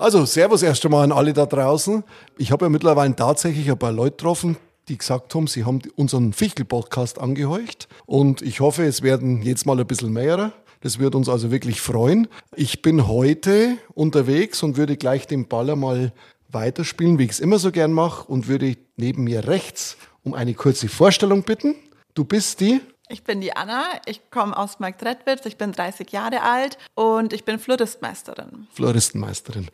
[0.00, 2.04] Also, Servus erst einmal an alle da draußen.
[2.36, 6.32] Ich habe ja mittlerweile tatsächlich ein paar Leute getroffen, die gesagt haben, sie haben unseren
[6.32, 7.88] Fichtel-Podcast angeheucht.
[8.06, 10.52] Und ich hoffe, es werden jetzt mal ein bisschen mehr.
[10.82, 12.28] Das wird uns also wirklich freuen.
[12.54, 16.12] Ich bin heute unterwegs und würde gleich den Baller mal
[16.48, 20.54] weiterspielen, wie ich es immer so gern mache, und würde neben mir rechts um eine
[20.54, 21.74] kurze Vorstellung bitten.
[22.14, 26.42] Du bist die ich bin die Anna, ich komme aus Marktredwitz, ich bin 30 Jahre
[26.42, 28.68] alt und ich bin Floristmeisterin.
[28.72, 29.68] Floristenmeisterin.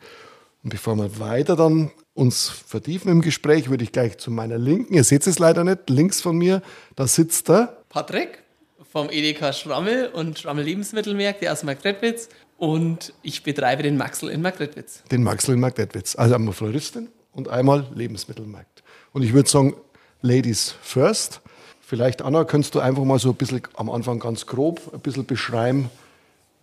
[0.63, 4.93] Und bevor wir weiter dann uns vertiefen im Gespräch, würde ich gleich zu meiner Linken,
[4.93, 6.61] ihr seht es leider nicht, links von mir,
[6.95, 8.43] da sitzt der Patrick
[8.91, 15.03] vom Edeka Schrammel und Schrammel Lebensmittelmärkte aus Marktredwitz und ich betreibe den Maxel in Marktredwitz.
[15.11, 16.15] Den Maxel in Marktredwitz.
[16.15, 18.83] Also einmal Floristin und einmal Lebensmittelmarkt.
[19.11, 19.75] Und ich würde sagen,
[20.21, 21.41] Ladies first.
[21.87, 25.27] Vielleicht, Anna, könntest du einfach mal so ein bisschen am Anfang ganz grob ein bisschen
[25.27, 25.91] beschreiben,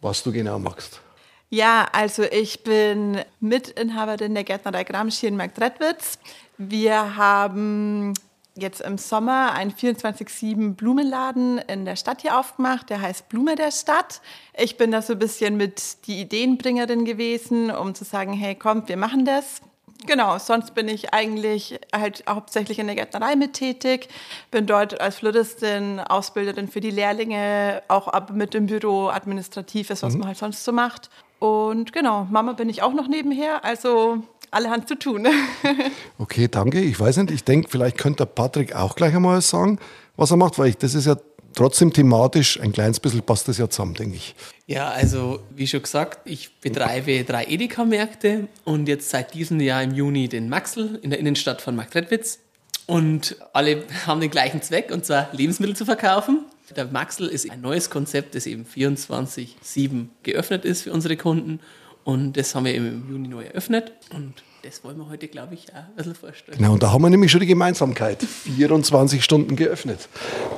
[0.00, 1.00] was du genau machst?
[1.48, 6.18] Ja, also ich bin Mitinhaberin der Gärtnerei Gramsci in Marktredwitz.
[6.58, 8.14] Wir haben
[8.56, 13.70] jetzt im Sommer einen 24-7 Blumenladen in der Stadt hier aufgemacht, der heißt Blume der
[13.70, 14.22] Stadt.
[14.58, 18.88] Ich bin da so ein bisschen mit die Ideenbringerin gewesen, um zu sagen, hey, kommt,
[18.88, 19.62] wir machen das.
[20.06, 24.08] Genau, sonst bin ich eigentlich halt hauptsächlich in der Gärtnerei mit tätig,
[24.50, 30.14] bin dort als Floristin, Ausbilderin für die Lehrlinge, auch ab mit dem Büro, administratives, was
[30.14, 30.20] mhm.
[30.20, 31.10] man halt sonst so macht.
[31.38, 35.26] Und genau, Mama bin ich auch noch nebenher, also alle Hand zu tun.
[36.18, 36.80] okay, danke.
[36.80, 39.78] Ich weiß nicht, ich denke, vielleicht könnte Patrick auch gleich einmal sagen,
[40.16, 41.16] was er macht, weil ich, das ist ja
[41.54, 44.34] trotzdem thematisch ein kleines bisschen passt das ja zusammen, denke ich.
[44.66, 49.92] Ja, also wie schon gesagt, ich betreibe drei Edeka-Märkte und jetzt seit diesem Jahr im
[49.92, 52.38] Juni den Maxl in der Innenstadt von Marktredwitz.
[52.86, 56.44] Und alle haben den gleichen Zweck, und zwar Lebensmittel zu verkaufen.
[56.76, 61.60] Der Maxl ist ein neues Konzept, das eben 24-7 geöffnet ist für unsere Kunden.
[62.04, 63.92] Und das haben wir im Juni neu eröffnet.
[64.12, 66.58] Und das wollen wir heute, glaube ich, auch ein bisschen vorstellen.
[66.58, 68.22] Genau, und da haben wir nämlich schon die Gemeinsamkeit.
[68.22, 70.08] 24 Stunden geöffnet.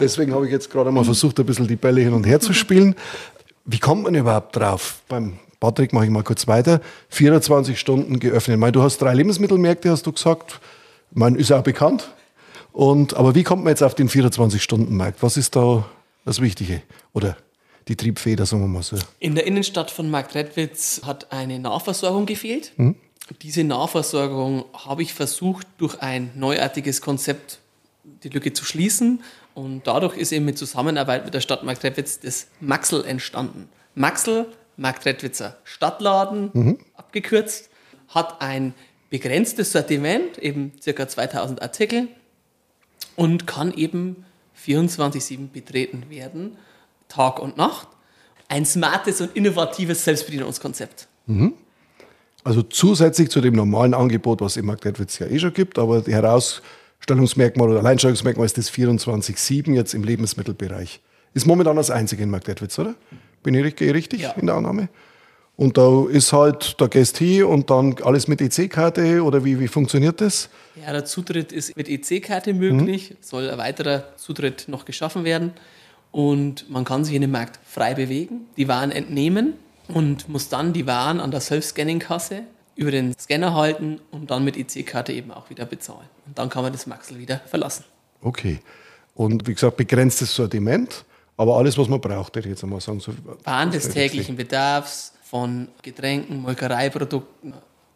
[0.01, 2.53] Deswegen habe ich jetzt gerade mal versucht, ein bisschen die Bälle hin und her zu
[2.53, 2.95] spielen.
[3.65, 5.03] Wie kommt man überhaupt drauf?
[5.09, 6.81] Beim Patrick mache ich mal kurz weiter.
[7.09, 8.59] 24 Stunden geöffnet.
[8.59, 10.61] Meine, du hast drei Lebensmittelmärkte, hast du gesagt.
[11.15, 12.11] Ich ist auch bekannt.
[12.73, 15.23] Und, aber wie kommt man jetzt auf den 24-Stunden-Markt?
[15.23, 15.87] Was ist da
[16.25, 16.83] das Wichtige?
[17.13, 17.37] Oder
[17.89, 18.97] die Triebfeder, sagen wir mal so?
[19.19, 22.73] In der Innenstadt von Marktredwitz hat eine Nahversorgung gefehlt.
[22.77, 22.97] Hm?
[23.43, 27.59] diese Nahversorgung habe ich versucht, durch ein neuartiges Konzept
[28.23, 29.23] die Lücke zu schließen.
[29.55, 33.69] Und dadurch ist eben mit Zusammenarbeit mit der Stadt Marktredwitz das Maxel entstanden.
[33.95, 34.47] Maxel,
[34.77, 36.79] Marktredwitzer Stadtladen, mhm.
[36.95, 37.71] abgekürzt,
[38.09, 38.75] hat ein
[39.11, 41.09] begrenztes Sortiment, eben ca.
[41.09, 42.09] 2000 Artikel
[43.17, 44.25] und kann eben
[44.61, 46.57] 24-7 betreten werden,
[47.09, 47.89] Tag und Nacht.
[48.49, 51.09] Ein smartes und innovatives Selbstbedienungskonzept.
[51.27, 51.55] Mhm.
[52.45, 56.13] Also zusätzlich zu dem normalen Angebot, was im Marktredwitz ja eh schon gibt, aber die
[56.13, 61.01] Herausstellungsmerkmal oder Alleinstellungsmerkmal ist das 24-7 jetzt im Lebensmittelbereich.
[61.33, 62.95] Ist momentan das einzige in Marktredwitz, oder?
[63.43, 64.33] Bin ich richtig ja.
[64.33, 64.89] in der Annahme?
[65.57, 69.69] Und da ist halt, da gehst hin und dann alles mit EC-Karte oder wie, wie
[69.69, 70.49] funktioniert das?
[70.85, 73.17] Ja, der Zutritt ist mit EC-Karte möglich, mhm.
[73.21, 75.53] soll ein weiterer Zutritt noch geschaffen werden
[76.15, 79.55] und man kann sich in dem Markt frei bewegen, die Waren entnehmen
[79.89, 82.45] und muss dann die Waren an der Self-Scanning-Kasse
[82.77, 86.07] über den Scanner halten und dann mit EC-Karte eben auch wieder bezahlen.
[86.25, 87.85] Und dann kann man das Maxel wieder verlassen.
[88.21, 88.61] Okay.
[89.17, 91.05] Und wie gesagt, begrenztes Sortiment,
[91.37, 93.01] aber alles, was man braucht, würde ich jetzt einmal sagen.
[93.01, 97.55] So Waren des täglichen Bedarfs von Getränken, Molkereiprodukten,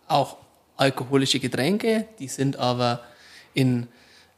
[0.08, 0.38] auch
[0.76, 3.04] alkoholische Getränke, die sind aber
[3.54, 3.86] in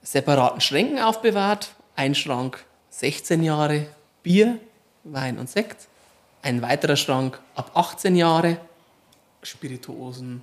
[0.02, 1.70] separaten Schränken aufbewahrt.
[1.97, 2.62] Ein Schrank
[3.00, 3.87] 16 Jahre
[4.22, 4.59] Bier,
[5.05, 5.88] Wein und Sekt
[6.43, 8.59] ein weiterer Schrank ab 18 Jahre,
[9.43, 10.43] Spirituosen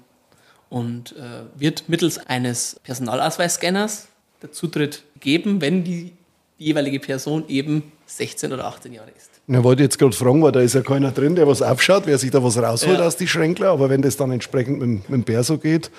[0.70, 4.08] und äh, wird mittels eines Personalausweisscanners
[4.42, 6.14] der Zutritt geben, wenn die,
[6.58, 9.30] jeweilige Person eben 16 oder 18 Jahre ist.
[9.48, 12.18] Ich wollte jetzt gerade fragen, weil da ist ja keiner drin, der was aufschaut, wer
[12.18, 13.06] sich da was rausholt ja.
[13.06, 15.92] aus die Schränkler, aber wenn das dann entsprechend mit, mit dem Perso geht,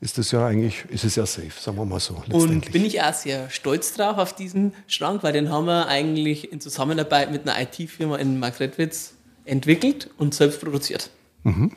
[0.00, 2.22] ist das ja eigentlich, ist es ja safe, sagen wir mal so.
[2.30, 6.52] Und bin ich auch sehr stolz drauf auf diesen Schrank, weil den haben wir eigentlich
[6.52, 9.14] in Zusammenarbeit mit einer IT-Firma in Margretwitz
[9.44, 11.10] entwickelt und selbst produziert.
[11.44, 11.72] Mhm.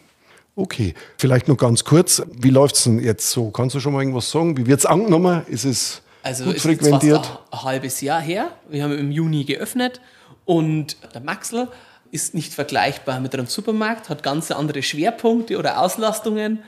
[0.55, 3.49] Okay, vielleicht noch ganz kurz, wie läuft es denn jetzt so?
[3.51, 4.57] Kannst du schon mal irgendwas sagen?
[4.57, 5.43] Wie wird es angenommen?
[5.47, 7.25] Ist es also gut frequentiert?
[7.25, 8.51] Fast ein, ein halbes Jahr her.
[8.69, 10.01] Wir haben im Juni geöffnet
[10.43, 11.69] und der Maxl
[12.11, 16.59] ist nicht vergleichbar mit einem Supermarkt, hat ganz andere Schwerpunkte oder Auslastungen.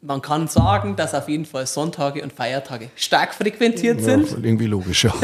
[0.00, 4.44] Man kann sagen, dass auf jeden Fall Sonntage und Feiertage stark frequentiert ja, sind.
[4.44, 5.14] Irgendwie logisch, ja.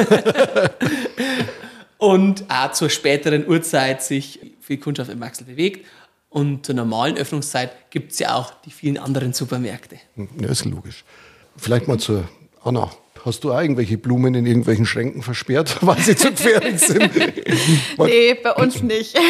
[1.99, 5.87] und auch zur späteren Uhrzeit sich viel Kundschaft im Maxl bewegt.
[6.29, 9.99] Und zur normalen Öffnungszeit gibt es ja auch die vielen anderen Supermärkte.
[10.17, 11.05] Ja, ist logisch.
[11.56, 12.29] Vielleicht mal zur
[12.65, 12.91] Anna.
[13.25, 17.11] Hast du auch irgendwelche Blumen in irgendwelchen Schränken versperrt, weil sie zu gefährlich sind?
[17.99, 19.19] nee, bei uns nicht.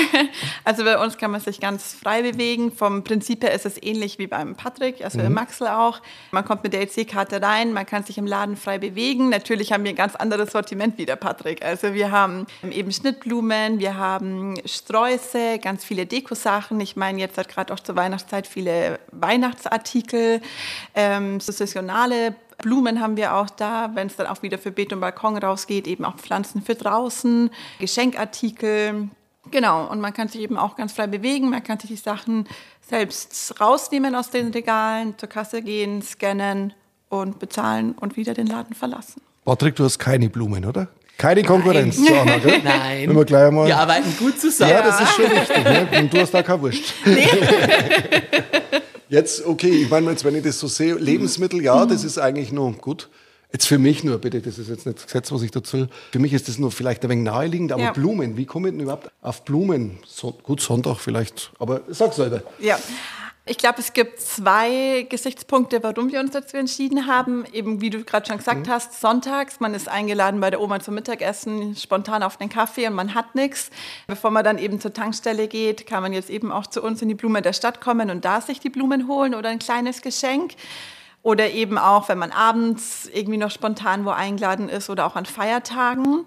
[0.66, 2.72] Also bei uns kann man sich ganz frei bewegen.
[2.72, 5.26] Vom Prinzip her ist es ähnlich wie beim Patrick, also mhm.
[5.26, 6.00] im Maxel auch.
[6.30, 9.28] Man kommt mit der EC-Karte rein, man kann sich im Laden frei bewegen.
[9.28, 11.62] Natürlich haben wir ein ganz anderes Sortiment wie der Patrick.
[11.64, 16.80] Also wir haben eben Schnittblumen, wir haben Sträuße, ganz viele Dekosachen.
[16.80, 20.40] Ich meine jetzt hat gerade auch zur Weihnachtszeit viele Weihnachtsartikel,
[20.94, 25.00] ähm, saisonale Blumen haben wir auch da, wenn es dann auch wieder für Beet und
[25.00, 29.08] Balkon rausgeht, eben auch Pflanzen für draußen, Geschenkartikel.
[29.50, 32.46] Genau, und man kann sich eben auch ganz frei bewegen, man kann sich die Sachen
[32.80, 36.72] selbst rausnehmen aus den Regalen, zur Kasse gehen, scannen
[37.08, 39.20] und bezahlen und wieder den Laden verlassen.
[39.44, 40.88] Patrick, du hast keine Blumen, oder?
[41.16, 42.06] Keine Konkurrenz Nein.
[42.06, 42.60] zu Anna, gell?
[42.64, 43.08] Nein.
[43.08, 44.72] Wenn wir, gleich einmal wir arbeiten gut zusammen.
[44.72, 45.64] Ja, das ist schon wichtig.
[45.64, 46.00] Ne?
[46.00, 46.82] Und du hast da keine Wurst.
[47.04, 47.28] Nee.
[49.08, 52.52] Jetzt, okay, ich meine, jetzt, wenn ich das so sehe, Lebensmittel, ja, das ist eigentlich
[52.52, 53.08] nur gut.
[53.52, 55.86] Jetzt für mich nur, bitte, das ist jetzt nicht das Gesetz, was ich dazu.
[56.10, 57.92] Für mich ist das nur vielleicht ein wenig naheliegend, aber ja.
[57.92, 59.98] Blumen, wie komme ich denn überhaupt auf Blumen?
[60.06, 62.42] So, gut, Sonntag vielleicht, aber sag selber.
[62.58, 62.78] Ja.
[63.46, 67.44] Ich glaube, es gibt zwei Gesichtspunkte, warum wir uns dazu entschieden haben.
[67.52, 68.70] Eben, wie du gerade schon gesagt mhm.
[68.70, 72.94] hast, sonntags, man ist eingeladen bei der Oma zum Mittagessen, spontan auf einen Kaffee und
[72.94, 73.68] man hat nichts.
[74.06, 77.08] Bevor man dann eben zur Tankstelle geht, kann man jetzt eben auch zu uns in
[77.08, 80.54] die Blume der Stadt kommen und da sich die Blumen holen oder ein kleines Geschenk.
[81.22, 85.26] Oder eben auch, wenn man abends irgendwie noch spontan wo eingeladen ist oder auch an
[85.26, 86.26] Feiertagen.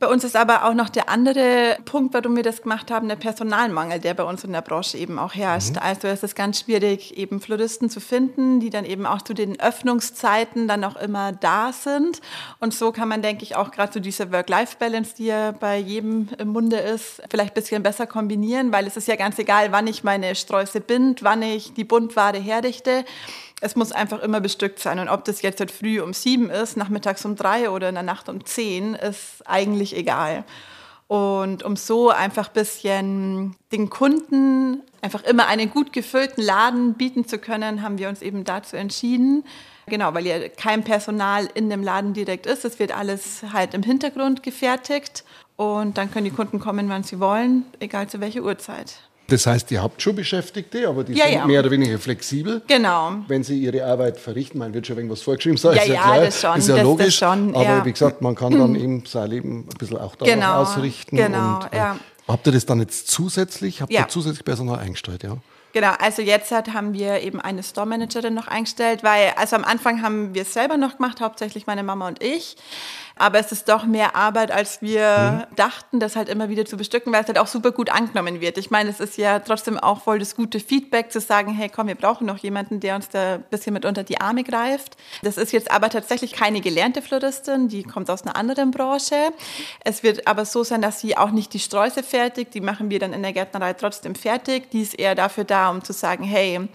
[0.00, 3.16] Bei uns ist aber auch noch der andere Punkt, warum wir das gemacht haben, der
[3.16, 5.72] Personalmangel, der bei uns in der Branche eben auch herrscht.
[5.72, 5.82] Mhm.
[5.82, 9.58] Also es ist ganz schwierig, eben Floristen zu finden, die dann eben auch zu den
[9.58, 12.20] Öffnungszeiten dann auch immer da sind.
[12.60, 16.28] Und so kann man, denke ich, auch gerade so diese Work-Life-Balance, die ja bei jedem
[16.38, 19.88] im Munde ist, vielleicht ein bisschen besser kombinieren, weil es ist ja ganz egal, wann
[19.88, 23.04] ich meine Sträuße bind, wann ich die Buntware herrichte
[23.60, 24.98] es muss einfach immer bestückt sein.
[24.98, 28.04] Und ob das jetzt halt früh um sieben ist, nachmittags um drei oder in der
[28.04, 30.44] Nacht um zehn, ist eigentlich egal.
[31.08, 37.26] Und um so einfach ein bisschen den Kunden einfach immer einen gut gefüllten Laden bieten
[37.26, 39.44] zu können, haben wir uns eben dazu entschieden.
[39.86, 42.66] Genau, weil ja kein Personal in dem Laden direkt ist.
[42.66, 45.24] Es wird alles halt im Hintergrund gefertigt.
[45.56, 49.07] Und dann können die Kunden kommen, wann sie wollen, egal zu welcher Uhrzeit.
[49.28, 51.46] Das heißt, ihr habt schon Beschäftigte, aber die ja, sind ja.
[51.46, 52.62] mehr oder weniger flexibel.
[52.66, 53.12] Genau.
[53.28, 56.00] Wenn sie ihre Arbeit verrichten, man wird schon irgendwas vorgeschrieben sein, ja, ist ja, ja
[56.00, 57.06] klar, das schon, ist ja das, logisch.
[57.06, 60.34] Das schon, aber wie gesagt, man kann dann eben sein Leben ein bisschen auch darauf
[60.34, 61.16] genau, ausrichten.
[61.16, 61.98] Genau, und, äh, ja.
[62.26, 65.36] Habt ihr das dann jetzt zusätzlich, habt ihr zusätzlich Personal eingestellt, ja?
[65.74, 70.02] Genau, also jetzt hat, haben wir eben eine Store-Managerin noch eingestellt, weil also am Anfang
[70.02, 72.56] haben wir es selber noch gemacht, hauptsächlich meine Mama und ich.
[73.18, 75.56] Aber es ist doch mehr Arbeit, als wir Mhm.
[75.56, 78.58] dachten, das halt immer wieder zu bestücken, weil es halt auch super gut angenommen wird.
[78.58, 81.88] Ich meine, es ist ja trotzdem auch voll das gute Feedback zu sagen, hey komm,
[81.88, 84.96] wir brauchen noch jemanden, der uns da ein bisschen mit unter die Arme greift.
[85.22, 89.16] Das ist jetzt aber tatsächlich keine gelernte Floristin, die kommt aus einer anderen Branche.
[89.84, 92.98] Es wird aber so sein, dass sie auch nicht die Sträuße fertigt, die machen wir
[92.98, 94.70] dann in der Gärtnerei trotzdem fertig.
[94.70, 96.68] Die ist eher dafür da, um zu sagen, hey,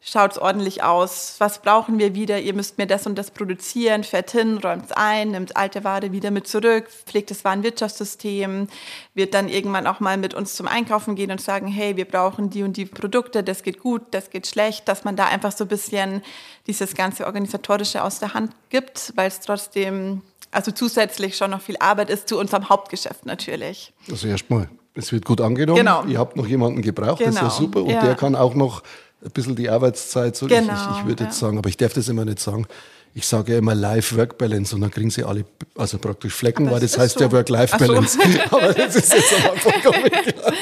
[0.00, 4.30] schaut's ordentlich aus, was brauchen wir wieder, ihr müsst mir das und das produzieren, fährt
[4.30, 8.68] hin, räumt's ein, nimmt alte Ware wieder mit zurück, pflegt das Warenwirtschaftssystem,
[9.14, 12.48] wird dann irgendwann auch mal mit uns zum Einkaufen gehen und sagen, hey, wir brauchen
[12.48, 15.64] die und die Produkte, das geht gut, das geht schlecht, dass man da einfach so
[15.64, 16.22] ein bisschen
[16.68, 21.76] dieses ganze Organisatorische aus der Hand gibt, weil es trotzdem, also zusätzlich schon noch viel
[21.80, 23.92] Arbeit ist zu unserem Hauptgeschäft natürlich.
[24.08, 25.78] Also erstmal, es wird gut angenommen.
[25.78, 26.04] Genau.
[26.04, 27.82] Ihr habt noch jemanden gebraucht, das ist ja Genau, super.
[27.82, 28.04] Und ja.
[28.04, 28.82] der kann auch noch
[29.24, 31.46] ein bisschen die Arbeitszeit, so Genau, ich, ich, ich würde jetzt ja.
[31.46, 32.66] sagen, aber ich darf das immer nicht sagen.
[33.14, 35.44] Ich sage ja immer Life-Work-Balance und dann kriegen sie alle,
[35.76, 37.24] also praktisch Flecken, weil das heißt so.
[37.24, 38.18] ja Work-Life-Balance.
[38.50, 40.52] aber das ist jetzt aber vollkommen klar.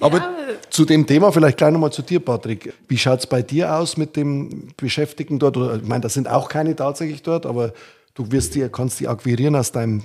[0.00, 0.34] Aber
[0.70, 2.72] zu dem Thema vielleicht gleich nochmal zu dir, Patrick.
[2.88, 5.56] Wie schaut es bei dir aus mit dem Beschäftigten dort?
[5.56, 7.72] Oder, ich meine, da sind auch keine tatsächlich dort, aber
[8.14, 10.02] du wirst die, kannst die akquirieren aus deinem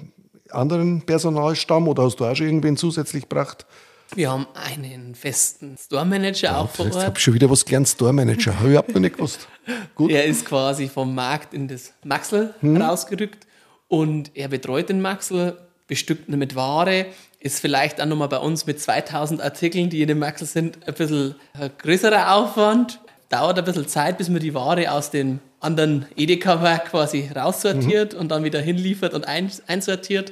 [0.52, 3.66] anderen Personalstamm oder hast du auch schon irgendwen zusätzlich gebracht?
[4.16, 7.06] Wir haben einen festen Store-Manager auch vor Ich Ort.
[7.06, 8.56] habe schon wieder was gelernt, Store-Manager.
[8.56, 9.48] Habe ich überhaupt noch nicht gewusst.
[9.96, 10.12] Gut.
[10.12, 12.82] Er ist quasi vom Markt in das Maxel Hm.
[12.82, 13.46] rausgerückt
[13.88, 17.08] und er betreut den Maxel, bestückt ihn mit Ware,
[17.40, 20.94] ist vielleicht auch nochmal bei uns mit 2000 Artikeln, die in dem Maxel sind, ein
[20.94, 23.00] bisschen ein größerer Aufwand.
[23.30, 28.30] Dauert ein bisschen Zeit, bis man die Ware aus dem anderen Edeka-Werk quasi raussortiert und
[28.30, 30.32] dann wieder hinliefert und ein, einsortiert.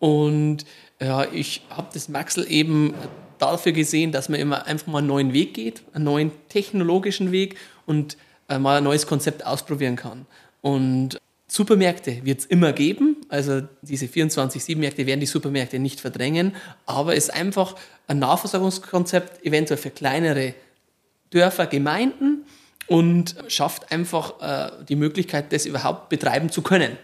[0.00, 0.64] Und
[1.02, 2.94] ja, ich habe das Maxel eben
[3.38, 7.56] dafür gesehen, dass man immer einfach mal einen neuen Weg geht, einen neuen technologischen Weg
[7.86, 8.16] und
[8.48, 10.26] äh, mal ein neues Konzept ausprobieren kann.
[10.60, 11.18] Und
[11.48, 16.54] Supermärkte wird es immer geben, also diese 24-7-Märkte werden die Supermärkte nicht verdrängen,
[16.86, 17.74] aber es ist einfach
[18.06, 20.54] ein Nahversorgungskonzept, eventuell für kleinere
[21.30, 22.46] Dörfer, Gemeinden
[22.86, 26.96] und schafft einfach äh, die Möglichkeit, das überhaupt betreiben zu können,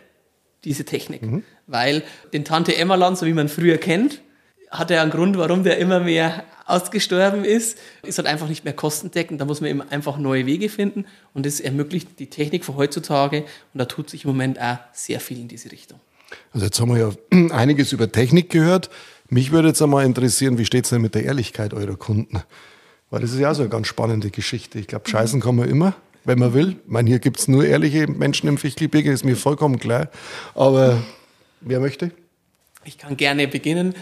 [0.65, 1.23] diese Technik.
[1.23, 1.43] Mhm.
[1.67, 4.21] Weil den Tante Emma Land, so wie man früher kennt,
[4.71, 8.75] hat er einen Grund, warum der immer mehr ausgestorben ist, ist halt einfach nicht mehr
[8.75, 9.41] kostendeckend.
[9.41, 13.45] Da muss man eben einfach neue Wege finden und das ermöglicht die Technik von heutzutage
[13.73, 15.99] und da tut sich im Moment auch sehr viel in diese Richtung.
[16.53, 17.11] Also jetzt haben wir ja
[17.55, 18.91] einiges über Technik gehört.
[19.31, 22.43] Mich würde jetzt einmal interessieren, wie steht es denn mit der Ehrlichkeit eurer Kunden?
[23.11, 24.79] Weil das ist ja so eine ganz spannende Geschichte.
[24.79, 26.71] Ich glaube, scheißen kann man immer, wenn man will.
[26.71, 30.09] Ich meine, hier gibt es nur ehrliche Menschen im Fichtelbirgen, ist mir vollkommen klar.
[30.55, 31.03] Aber
[31.61, 32.11] wer möchte?
[32.85, 33.95] Ich kann gerne beginnen.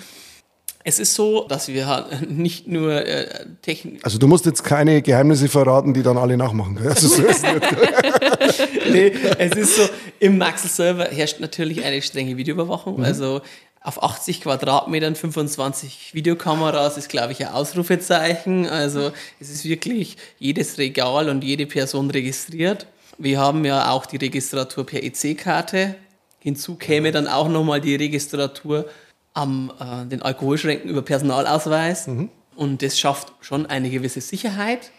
[0.88, 3.26] Es ist so, dass wir nicht nur äh,
[3.60, 4.04] Technik.
[4.04, 6.78] Also du musst jetzt keine Geheimnisse verraten, die dann alle nachmachen.
[6.78, 7.22] Also so
[8.92, 9.82] nee, es ist so,
[10.20, 12.98] im Maxel-Server herrscht natürlich eine strenge Videoüberwachung.
[12.98, 13.04] Mhm.
[13.04, 13.40] Also
[13.86, 18.66] auf 80 Quadratmetern 25 Videokameras ist, glaube ich, ein Ausrufezeichen.
[18.66, 22.88] Also es ist wirklich jedes Regal und jede Person registriert.
[23.16, 25.94] Wir haben ja auch die Registratur per EC-Karte.
[26.40, 28.86] Hinzu käme dann auch nochmal die Registratur
[29.34, 32.08] am äh, den Alkoholschränken über Personalausweis.
[32.08, 32.30] Mhm.
[32.56, 34.90] Und das schafft schon eine gewisse Sicherheit,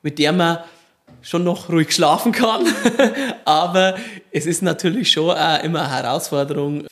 [0.00, 0.58] mit der man
[1.20, 2.64] schon noch ruhig schlafen kann.
[3.44, 3.96] aber
[4.30, 6.86] es ist natürlich schon auch immer eine Herausforderung.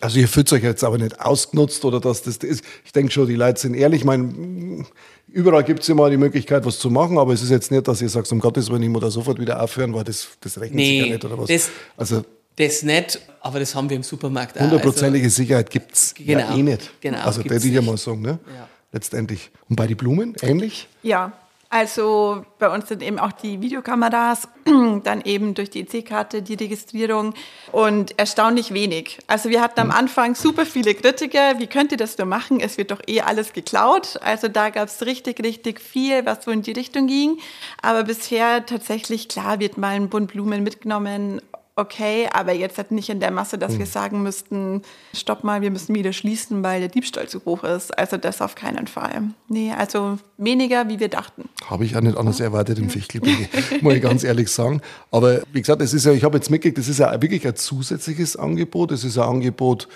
[0.00, 2.62] Also ihr fühlt euch jetzt aber nicht ausgenutzt oder dass das ist.
[2.84, 4.00] Ich denke schon, die Leute sind ehrlich.
[4.00, 4.84] Ich meine,
[5.28, 8.02] überall gibt es immer die Möglichkeit, was zu machen, aber es ist jetzt nicht, dass
[8.02, 10.76] ihr sagt, um Gottes Willen, ich muss da sofort wieder aufhören, weil das, das rechnet
[10.76, 11.48] nee, sich ja nicht oder was.
[11.48, 12.24] Das, also
[12.56, 14.62] das nicht, aber das haben wir im Supermarkt auch.
[14.62, 16.90] Hundertprozentige also, Sicherheit gibt es genau, ja eh nicht.
[17.00, 18.38] Genau, also das würde ich ja mal sagen, ne?
[18.54, 18.68] Ja.
[18.92, 19.50] letztendlich.
[19.68, 20.88] Und bei den Blumen ähnlich?
[21.02, 21.32] Ja,
[21.76, 27.34] also bei uns sind eben auch die Videokameras, dann eben durch die EC-Karte die Registrierung
[27.70, 29.18] und erstaunlich wenig.
[29.26, 29.92] Also wir hatten am mhm.
[29.92, 32.60] Anfang super viele Kritiker, wie könnt ihr das nur machen?
[32.60, 34.18] Es wird doch eh alles geklaut.
[34.22, 37.40] Also da gab es richtig, richtig viel, was so in die Richtung ging.
[37.82, 41.42] Aber bisher tatsächlich, klar, wird mal ein Bund Blumen mitgenommen
[41.76, 43.78] okay, aber jetzt halt nicht in der Masse, dass mhm.
[43.80, 44.82] wir sagen müssten,
[45.14, 47.96] stopp mal, wir müssen wieder schließen, weil der Diebstahl zu hoch ist.
[47.96, 49.22] Also das auf keinen Fall.
[49.48, 51.48] Nee, also weniger, wie wir dachten.
[51.66, 53.48] Habe ich auch nicht anders erwartet im Fichtelbege,
[53.82, 54.80] muss ich ganz ehrlich sagen.
[55.10, 57.56] Aber wie gesagt, es ist ja, ich habe jetzt mitgekriegt, das ist ja wirklich ein
[57.56, 58.90] zusätzliches Angebot.
[58.90, 59.86] Es ist ein Angebot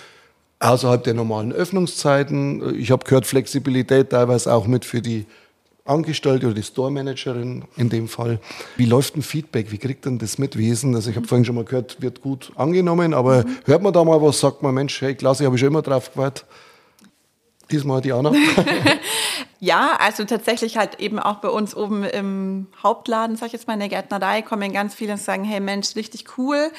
[0.58, 2.78] außerhalb der normalen Öffnungszeiten.
[2.78, 5.24] Ich habe gehört, Flexibilität teilweise auch mit für die
[5.84, 8.38] Angestellte oder die Store-Managerin in dem Fall.
[8.76, 9.72] Wie läuft ein Feedback?
[9.72, 10.94] Wie kriegt denn das mit Wesen?
[10.94, 13.56] Also ich habe vorhin schon mal gehört, wird gut angenommen, aber mhm.
[13.64, 16.12] hört man da mal was, sagt man, Mensch, hey, klasse, habe ich schon immer drauf
[16.12, 16.46] gewartet.
[17.70, 18.32] Diesmal Diana.
[19.60, 23.74] ja, also tatsächlich halt eben auch bei uns oben im Hauptladen, sag ich jetzt mal,
[23.74, 26.70] in der Gärtnerei, kommen ganz viele und sagen, hey Mensch, richtig cool.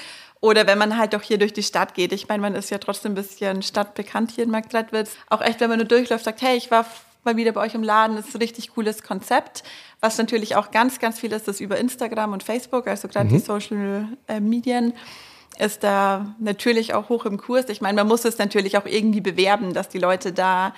[0.42, 2.12] Oder wenn man halt doch hier durch die Stadt geht.
[2.12, 5.12] Ich meine, man ist ja trotzdem ein bisschen stadtbekannt hier in Marktleitwitz.
[5.30, 6.86] Auch echt, wenn man nur durchläuft, sagt, hey, ich war
[7.24, 8.16] mal wieder bei euch im Laden.
[8.16, 9.64] Das ist ein richtig cooles Konzept.
[10.00, 13.34] Was natürlich auch ganz, ganz viel ist, ist über Instagram und Facebook, also gerade mhm.
[13.34, 14.94] die Social äh, Medien
[15.60, 17.70] ist da natürlich auch hoch im Kurs.
[17.70, 20.74] Ich meine, man muss es natürlich auch irgendwie bewerben, dass die Leute da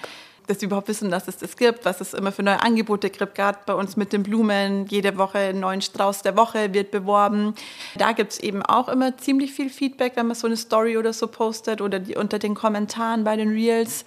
[0.47, 3.35] dass sie überhaupt wissen, dass es das gibt, was es immer für neue Angebote gibt.
[3.35, 7.55] Gerade bei uns mit den Blumen, jede Woche einen neuen Strauß der Woche wird beworben.
[7.95, 11.13] Da gibt es eben auch immer ziemlich viel Feedback, wenn man so eine Story oder
[11.13, 14.05] so postet oder die, unter den Kommentaren bei den Reels.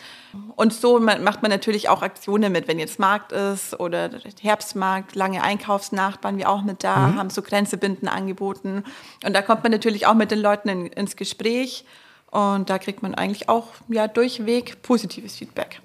[0.57, 5.43] Und so macht man natürlich auch Aktionen mit, wenn jetzt Markt ist oder Herbstmarkt, lange
[5.43, 7.19] Einkaufsnacht waren wir auch mit da, mhm.
[7.19, 8.85] haben so Grenzebinden angeboten.
[9.25, 11.85] Und da kommt man natürlich auch mit den Leuten in, ins Gespräch.
[12.31, 15.81] Und da kriegt man eigentlich auch ja, durchweg positives Feedback.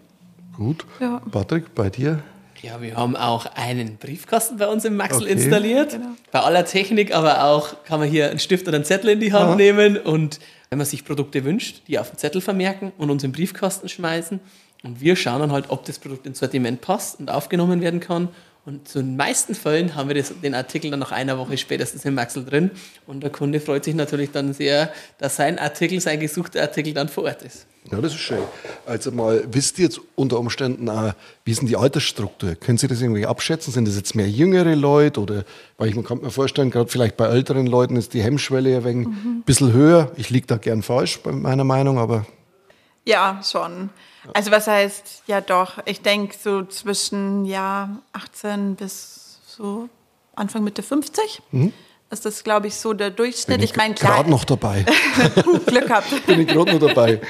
[0.55, 0.86] Gut.
[1.00, 1.22] Ja.
[1.31, 2.24] Patrick, bei dir?
[2.62, 5.31] Ja, wir haben auch einen Briefkasten bei uns im Maxel okay.
[5.31, 5.93] installiert.
[5.93, 6.10] Genau.
[6.31, 9.34] Bei aller Technik, aber auch kann man hier einen Stift oder einen Zettel in die
[9.34, 9.55] Hand Aha.
[9.55, 10.39] nehmen und
[10.70, 14.39] wenn man sich Produkte wünscht, die auf den Zettel vermerken und uns im Briefkasten schmeißen.
[14.84, 18.29] Und wir schauen dann halt, ob das Produkt ins Sortiment passt und aufgenommen werden kann
[18.63, 22.05] und zu den meisten Fällen haben wir das, den Artikel dann nach einer Woche spätestens
[22.05, 22.69] im Maxel drin.
[23.07, 27.09] Und der Kunde freut sich natürlich dann sehr, dass sein Artikel, sein gesuchter Artikel dann
[27.09, 27.65] vor Ort ist.
[27.91, 28.43] Ja, das ist schön.
[28.85, 31.13] Also mal, wisst ihr jetzt unter Umständen auch,
[31.43, 32.53] wie ist denn die Altersstruktur?
[32.53, 33.73] Können Sie das irgendwie abschätzen?
[33.73, 35.21] Sind das jetzt mehr jüngere Leute?
[35.21, 35.43] Oder,
[35.77, 38.83] weil ich man kann mir vorstellen, gerade vielleicht bei älteren Leuten ist die Hemmschwelle ein
[38.83, 39.41] wenig, mhm.
[39.43, 40.11] bisschen höher.
[40.17, 42.27] Ich liege da gern falsch bei meiner Meinung, aber...
[43.05, 43.89] Ja, schon.
[44.33, 49.89] Also was heißt, ja doch, ich denke so zwischen ja, 18 bis so
[50.35, 51.41] Anfang Mitte 50.
[51.51, 51.73] Mhm.
[52.11, 53.57] Ist das, glaube ich, so der Durchschnitt?
[53.57, 54.85] Bin ich, ich meine, gerade noch dabei.
[55.65, 56.25] Glück habt.
[56.27, 57.21] Bin ich gerade noch dabei.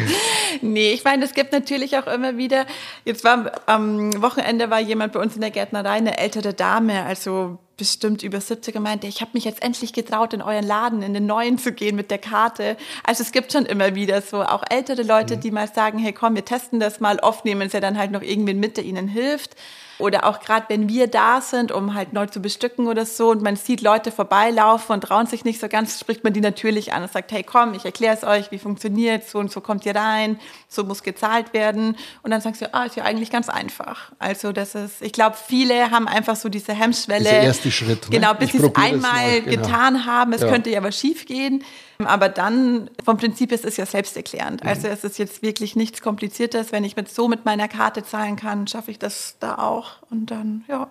[0.61, 2.65] nee, ich meine, es gibt natürlich auch immer wieder,
[3.05, 7.59] jetzt war am Wochenende war jemand bei uns in der Gärtnerei, eine ältere Dame, also
[7.81, 11.15] bestimmt über 70 und meinte, ich habe mich jetzt endlich getraut, in euren Laden, in
[11.15, 12.77] den neuen zu gehen mit der Karte.
[13.03, 15.41] Also es gibt schon immer wieder so auch ältere Leute, mhm.
[15.41, 17.17] die mal sagen, hey komm, wir testen das mal.
[17.17, 19.55] Oft nehmen sie dann halt noch irgendwen mit, der ihnen hilft.
[20.01, 23.43] Oder auch gerade, wenn wir da sind, um halt neu zu bestücken oder so und
[23.43, 27.03] man sieht Leute vorbeilaufen und trauen sich nicht so ganz, spricht man die natürlich an
[27.03, 29.95] und sagt, hey komm, ich erkläre es euch, wie funktioniert so und so kommt ihr
[29.95, 31.95] rein, so muss gezahlt werden.
[32.23, 34.11] Und dann sagst du, ah, ist ja eigentlich ganz einfach.
[34.17, 37.25] Also das ist, ich glaube, viele haben einfach so diese Hemmschwelle.
[37.25, 38.09] Der erste Schritt.
[38.09, 38.17] Ne?
[38.17, 39.61] Genau, bis sie es einmal genau.
[39.61, 40.49] getan haben, es ja.
[40.49, 41.63] könnte ja aber schief gehen.
[41.99, 44.63] Aber dann, vom Prinzip ist es ja selbsterklärend.
[44.63, 44.69] Mhm.
[44.69, 46.71] Also es ist jetzt wirklich nichts Kompliziertes.
[46.71, 49.97] Wenn ich mit so mit meiner Karte zahlen kann, schaffe ich das da auch.
[50.09, 50.89] Und dann, ja.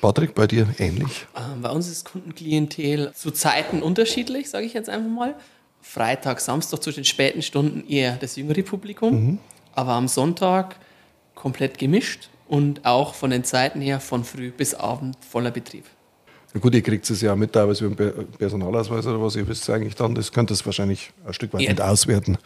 [0.00, 1.26] Patrick, bei dir ähnlich?
[1.36, 5.34] Ähm, bei uns ist Kundenklientel zu Zeiten unterschiedlich, sage ich jetzt einfach mal.
[5.80, 9.38] Freitag, Samstag zu den späten Stunden eher das jüngere Publikum, mhm.
[9.74, 10.76] aber am Sonntag
[11.34, 15.84] komplett gemischt und auch von den Zeiten her von früh bis Abend voller Betrieb.
[16.52, 19.70] Na gut, ihr kriegt es ja mit teilweise über einen Personalausweis oder was, ihr wisst
[19.70, 21.70] eigentlich dann, das könnt ihr wahrscheinlich ein Stück weit ja.
[21.70, 22.38] mit auswerten.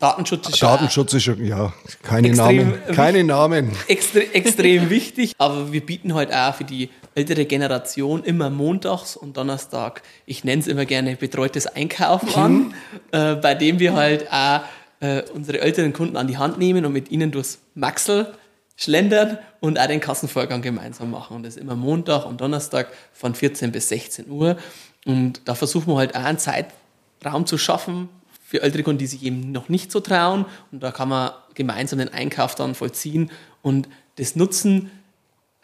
[0.00, 2.74] Datenschutz ist Datenschutz ist ja keine Namen.
[2.92, 3.70] Keine Namen.
[3.86, 9.36] Extre extrem wichtig, aber wir bieten halt auch für die ältere Generation immer montags und
[9.36, 12.72] Donnerstag, ich nenne es immer gerne betreutes Einkaufen an, mhm.
[13.12, 14.62] äh, bei dem wir halt auch
[15.00, 18.34] äh, unsere älteren Kunden an die Hand nehmen und mit ihnen durchs Maxel
[18.78, 21.36] schlendern und auch den Kassenvorgang gemeinsam machen.
[21.36, 24.56] Und das immer Montag und Donnerstag von 14 bis 16 Uhr.
[25.04, 28.08] Und da versuchen wir halt auch einen Zeitraum zu schaffen
[28.46, 30.46] für ältere Kunden, die sich eben noch nicht so trauen.
[30.70, 33.30] Und da kann man gemeinsam den Einkauf dann vollziehen
[33.62, 34.90] und das nutzen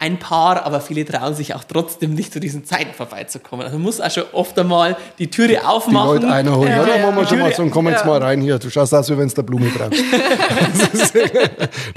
[0.04, 3.64] ein paar, aber viele trauen sich auch trotzdem nicht zu diesen Zeiten vorbeizukommen.
[3.64, 6.20] Also man muss auch schon oft einmal die Türe aufmachen.
[6.20, 6.70] Die Leute einholen.
[6.70, 8.06] Ja, ja, ja, machen wir schon mal so, komm jetzt ja.
[8.06, 8.58] mal rein hier.
[8.58, 10.04] Du schaust aus, wie wenn es der Blume brauchst.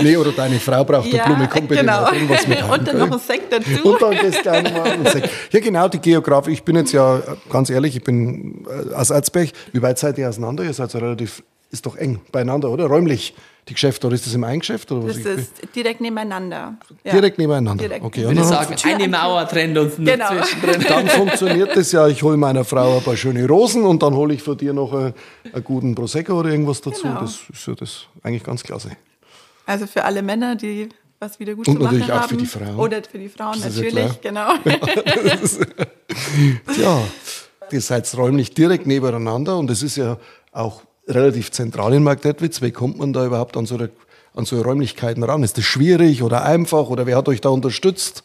[0.01, 1.49] nee, oder deine Frau braucht ja, der Blume.
[1.51, 2.09] Komm bitte genau.
[2.13, 2.63] irgendwas mit.
[2.71, 3.89] Und dann noch ein Sekt dazu.
[3.89, 5.29] Und dann das kleine Mal ein Sekt.
[5.51, 6.51] Ja genau, die Geografie.
[6.51, 9.49] Ich bin jetzt ja, ganz ehrlich, ich bin äh, aus Erzberg.
[9.73, 10.63] Wie weit seid ihr auseinander?
[10.63, 12.85] Ihr seid so relativ, ist doch eng beieinander, oder?
[12.85, 13.33] Räumlich
[13.67, 14.91] die Geschäfte, oder ist das im Eingeschäft?
[14.91, 16.75] Oder was das ist direkt nebeneinander.
[17.03, 17.11] Ja.
[17.11, 17.83] Direkt nebeneinander.
[17.83, 18.05] Direkt.
[18.05, 18.21] Okay.
[18.21, 20.27] Ich würde sagen, eine Mauer trennt uns genau.
[20.29, 20.85] zwischendrin.
[20.87, 24.33] Dann funktioniert das ja, ich hole meiner Frau ein paar schöne Rosen und dann hole
[24.33, 25.13] ich für dir noch einen,
[25.51, 27.03] einen guten Prosecco oder irgendwas dazu.
[27.03, 27.21] Genau.
[27.21, 28.91] Das ist ja das eigentlich ganz klasse.
[29.65, 30.89] Also für alle Männer, die
[31.19, 32.29] was wieder gut und zu machen natürlich auch haben.
[32.29, 32.75] für die Frauen.
[32.75, 34.53] Oder für die Frauen das natürlich, ja genau.
[36.79, 37.01] Ja,
[37.71, 40.17] ihr seid räumlich direkt nebeneinander und es ist ja
[40.51, 42.61] auch relativ zentral in Marktredwitz.
[42.61, 43.89] Wie kommt man da überhaupt an so, eine,
[44.33, 45.43] an so Räumlichkeiten ran?
[45.43, 48.23] Ist das schwierig oder einfach oder wer hat euch da unterstützt?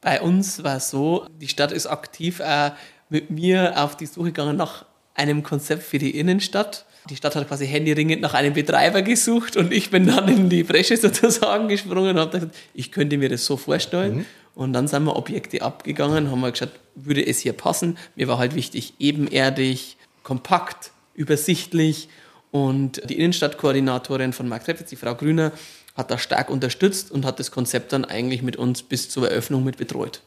[0.00, 2.70] Bei uns war es so, die Stadt ist aktiv äh,
[3.08, 6.84] mit mir auf die Suche gegangen nach einem Konzept für die Innenstadt.
[7.08, 10.64] Die Stadt hat quasi händeringend nach einem Betreiber gesucht und ich bin dann in die
[10.64, 14.18] Bresche sozusagen gesprungen und habe gesagt, ich könnte mir das so vorstellen.
[14.18, 14.26] Mhm.
[14.54, 17.98] Und dann sind wir Objekte abgegangen, haben wir geschaut, würde es hier passen.
[18.16, 22.08] Mir war halt wichtig, ebenerdig, kompakt, übersichtlich.
[22.50, 25.52] Und die Innenstadtkoordinatorin von Markt Trepitz, die Frau Grüner,
[25.96, 29.64] hat da stark unterstützt und hat das Konzept dann eigentlich mit uns bis zur Eröffnung
[29.64, 30.22] mit betreut.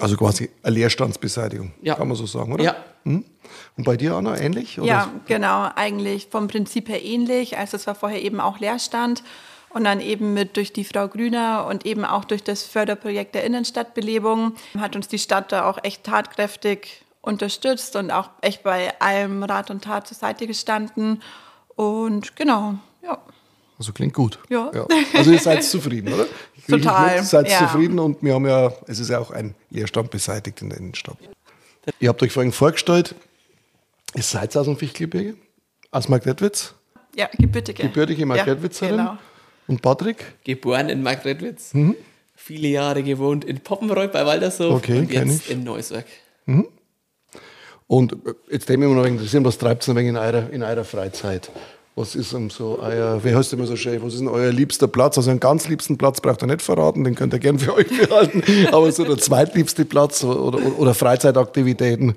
[0.00, 1.94] Also quasi eine Leerstandsbeseitigung, ja.
[1.94, 2.64] kann man so sagen, oder?
[2.64, 2.76] Ja.
[3.04, 3.24] Hm?
[3.76, 4.78] Und bei dir, Anna, ähnlich?
[4.78, 4.88] Oder?
[4.88, 7.58] Ja, genau, eigentlich vom Prinzip her ähnlich.
[7.58, 9.22] Also es war vorher eben auch Leerstand
[9.70, 13.44] und dann eben mit durch die Frau Grüner und eben auch durch das Förderprojekt der
[13.44, 19.42] Innenstadtbelebung hat uns die Stadt da auch echt tatkräftig unterstützt und auch echt bei allem
[19.42, 21.22] Rat und Tat zur Seite gestanden.
[21.76, 23.18] Und genau, ja.
[23.78, 24.38] Also klingt gut.
[24.48, 24.70] Ja.
[24.72, 24.86] ja.
[25.14, 26.26] Also ihr seid zufrieden, oder?
[26.68, 27.16] Total.
[27.16, 27.58] Mit, seid ja.
[27.58, 31.18] zufrieden und wir haben ja, es ist ja auch ein Leerstand beseitigt in der Innenstadt.
[32.00, 33.14] Ihr habt euch vorhin vorgestellt,
[34.14, 35.36] ihr seid aus dem Fichtelgebirge,
[35.90, 36.74] aus Marktredwitz.
[37.16, 37.82] Ja, gebürtige.
[37.82, 38.96] Gebürtige Marktredwitzerin.
[38.96, 39.18] Ja, genau.
[39.66, 40.24] Und Patrick?
[40.44, 41.74] Geboren in Marktredwitz.
[41.74, 41.96] Mhm.
[42.34, 46.06] Viele Jahre gewohnt in Poppenreuth bei Waldershof okay, und jetzt in Neusorg.
[46.46, 46.66] Mhm.
[47.86, 48.16] Und
[48.50, 51.50] jetzt würde mich noch interessieren, was treibt ihr in eurer, in eurer Freizeit?
[51.96, 54.88] Was ist um so euer, wie heißt immer so schön, was ist denn euer liebster
[54.88, 55.16] Platz?
[55.16, 57.86] Also einen ganz liebsten Platz braucht ihr nicht verraten, den könnt ihr gerne für euch
[57.88, 58.42] behalten.
[58.72, 62.16] Aber so der zweitliebste Platz oder, oder, Freizeitaktivitäten?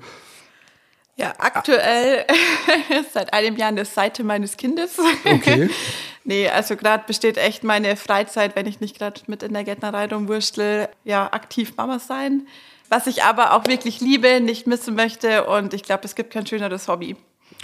[1.16, 2.24] Ja, aktuell
[3.12, 4.96] seit einem Jahr eine Seite meines Kindes.
[5.24, 5.70] Okay.
[6.24, 10.06] nee, also gerade besteht echt meine Freizeit, wenn ich nicht gerade mit in der Gärtnerei
[10.06, 12.46] rumwurstel, ja, aktiv Mama sein
[12.88, 15.44] was ich aber auch wirklich liebe, nicht missen möchte.
[15.44, 17.16] Und ich glaube, es gibt kein schöneres Hobby.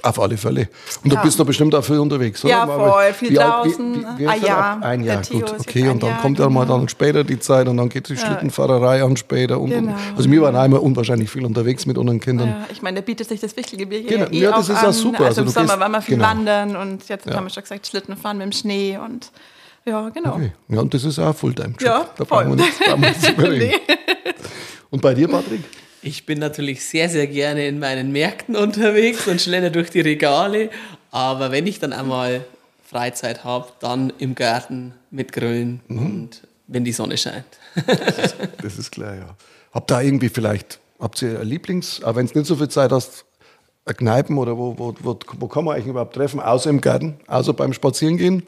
[0.02, 0.68] Auf alle Fälle.
[1.04, 1.20] Und ja.
[1.20, 2.52] du bist da bestimmt auch viel unterwegs, oder?
[2.52, 4.06] Ja, voll, viel draußen.
[4.16, 4.82] Wie, ein Jahr.
[4.82, 5.54] Ein Jahr, gut.
[5.60, 6.60] Okay, und dann Jahr, kommt ja genau.
[6.60, 9.60] mal dann später die Zeit und dann geht die Schlittenfahrerei an später.
[9.60, 9.92] Und, genau.
[9.92, 12.48] und, also wir waren einmal unwahrscheinlich viel unterwegs mit unseren Kindern.
[12.48, 14.26] Ja, ich meine, da bietet sich das Wichtelgebirge genau.
[14.30, 15.26] eh Ja, das ist ja super.
[15.26, 16.28] Also, also im Sommer waren wir viel genau.
[16.28, 19.30] wandern und jetzt haben wir schon gesagt, Schlitten fahren mit dem Schnee und
[19.86, 20.36] ja, genau.
[20.36, 20.52] Okay.
[20.68, 21.82] Ja, und das ist auch ein Fulltime-Job.
[21.82, 23.74] Ja, da brauchen wir nichts, brauchen wir nichts überlegen.
[23.86, 23.94] nee.
[24.94, 25.62] Und bei dir, Patrick?
[26.02, 30.70] Ich bin natürlich sehr, sehr gerne in meinen Märkten unterwegs und schlender durch die Regale.
[31.10, 32.44] Aber wenn ich dann einmal
[32.88, 35.98] Freizeit habe, dann im Garten mit Grillen mhm.
[35.98, 37.44] und wenn die Sonne scheint.
[37.88, 39.36] das, ist, das ist klar, ja.
[39.72, 42.92] Habt ihr irgendwie vielleicht, habt ihr ein Lieblings, auch wenn es nicht so viel Zeit
[42.92, 43.24] hast,
[43.84, 47.52] Kneipen oder wo, wo, wo, wo kann man eigentlich überhaupt treffen, außer im Garten, außer
[47.52, 48.46] beim Spazierengehen?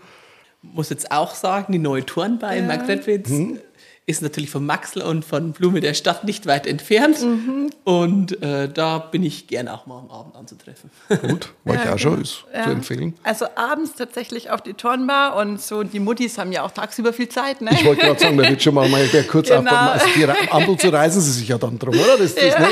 [0.62, 2.60] Muss jetzt auch sagen, die neue Turnbar ja.
[2.60, 3.58] in Marktredwitz mhm
[4.08, 7.20] ist natürlich von Maxl und von Blume der Stadt nicht weit entfernt.
[7.22, 7.70] Mhm.
[7.82, 10.90] Und äh, da bin ich gerne auch mal am Abend anzutreffen.
[11.08, 12.62] Gut, war ja, ich auch schon, ist ja.
[12.62, 13.14] zu empfehlen.
[13.24, 17.28] Also abends tatsächlich auf die Turnbar und so die Muttis haben ja auch tagsüber viel
[17.28, 17.60] Zeit.
[17.60, 17.70] Ne?
[17.72, 19.68] Ich wollte gerade sagen, da wird schon mal, mal kurz genau.
[19.68, 22.16] auf also die Ampel zu reisen sie sich ja dann drum, oder?
[22.16, 22.60] Das, das, ja.
[22.60, 22.68] ne?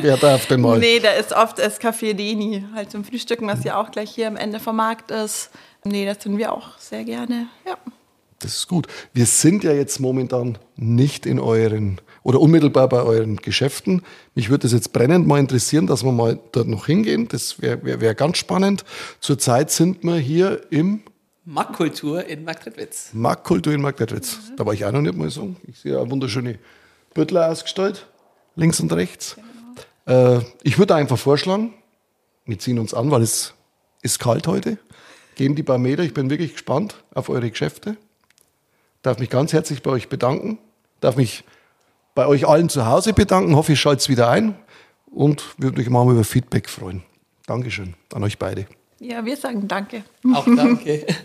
[0.00, 0.78] Wer darf denn mal?
[0.78, 4.28] Nee, da ist oft das Café Deni, halt zum Frühstücken, was ja auch gleich hier
[4.28, 5.50] am Ende vom Markt ist.
[5.82, 7.76] Nee, das tun wir auch sehr gerne, ja.
[8.40, 8.86] Das ist gut.
[9.12, 14.02] Wir sind ja jetzt momentan nicht in euren oder unmittelbar bei euren Geschäften.
[14.34, 17.26] Mich würde das jetzt brennend mal interessieren, dass wir mal dort noch hingehen.
[17.28, 18.84] Das wäre wär, wär ganz spannend.
[19.20, 21.00] Zurzeit sind wir hier im
[21.44, 23.10] Marktkultur in Marktredwitz.
[23.12, 24.36] Marktkultur in Marktredwitz.
[24.36, 24.56] Mhm.
[24.56, 25.56] Da war ich auch noch nicht mal so.
[25.66, 26.58] Ich sehe eine wunderschöne
[27.14, 28.06] Büttler ausgestellt,
[28.54, 29.36] links und rechts.
[30.04, 30.36] Genau.
[30.38, 31.74] Äh, ich würde einfach vorschlagen,
[32.44, 33.54] wir ziehen uns an, weil es
[34.02, 34.78] ist kalt heute.
[35.34, 36.02] Gehen die paar Meter.
[36.02, 37.96] Ich bin wirklich gespannt auf eure Geschäfte
[39.08, 40.58] darf mich ganz herzlich bei euch bedanken,
[41.00, 41.42] darf mich
[42.14, 44.54] bei euch allen zu Hause bedanken, hoffe, ich schalte es wieder ein
[45.10, 47.02] und würde mich mal über Feedback freuen.
[47.46, 48.66] Dankeschön an euch beide.
[49.00, 50.04] Ja, wir sagen Danke.
[50.34, 51.06] Auch danke.